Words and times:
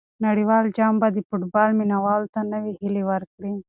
نړیوال 0.25 0.65
جام 0.77 0.93
به 1.01 1.07
د 1.13 1.17
فوټبال 1.27 1.69
مینه 1.79 1.97
والو 2.05 2.31
ته 2.33 2.39
نوې 2.53 2.71
هیلې 2.81 3.03
ورکړي. 3.11 3.53